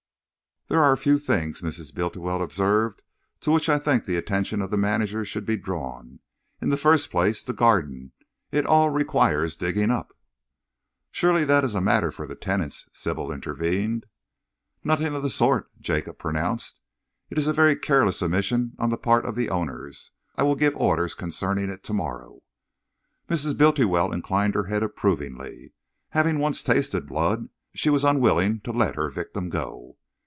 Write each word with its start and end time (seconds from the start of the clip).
"There 0.67 0.79
are 0.81 0.93
a 0.93 0.97
few 0.97 1.19
things," 1.19 1.59
Mrs. 1.59 1.93
Bultiwell 1.93 2.41
observed, 2.41 3.03
"to 3.41 3.51
which 3.51 3.67
I 3.67 3.77
think 3.77 4.05
the 4.05 4.15
attention 4.15 4.61
of 4.61 4.71
the 4.71 4.77
manager 4.77 5.25
should 5.25 5.45
be 5.45 5.57
drawn. 5.57 6.19
In 6.61 6.69
the 6.69 6.77
first 6.77 7.11
place, 7.11 7.43
the 7.43 7.51
garden. 7.51 8.13
It 8.53 8.65
all 8.65 8.89
requires 8.89 9.57
digging 9.57 9.91
up." 9.91 10.13
"Surely 11.11 11.43
that 11.43 11.65
is 11.65 11.75
a 11.75 11.81
matter 11.81 12.09
for 12.09 12.25
the 12.25 12.35
tenants," 12.35 12.87
Sybil 12.93 13.33
intervened. 13.33 14.05
"Nothing 14.81 15.13
of 15.13 15.23
the 15.23 15.29
sort," 15.29 15.67
Jacob 15.81 16.17
pronounced. 16.17 16.79
"It 17.29 17.37
is 17.37 17.47
a 17.47 17.51
very 17.53 17.75
careless 17.75 18.21
omission 18.23 18.73
on 18.79 18.91
the 18.91 18.97
part 18.97 19.25
of 19.25 19.35
the 19.35 19.49
owners. 19.49 20.11
I 20.37 20.43
will 20.43 20.55
give 20.55 20.77
orders 20.77 21.15
concerning 21.15 21.69
it 21.69 21.83
to 21.83 21.91
morrow." 21.93 22.43
Mrs. 23.27 23.57
Bultiwell 23.57 24.13
inclined 24.13 24.53
her 24.55 24.67
head 24.67 24.83
approvingly. 24.83 25.73
Having 26.11 26.39
once 26.39 26.63
tasted 26.63 27.07
blood, 27.07 27.49
she 27.75 27.89
was 27.89 28.05
unwilling 28.05 28.61
to 28.61 28.71
let 28.71 28.95
her 28.95 29.09
victim 29.09 29.49
go. 29.49 29.97